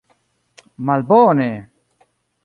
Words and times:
Malbone! 0.85 1.47